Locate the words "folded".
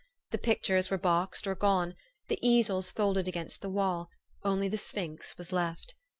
2.89-3.27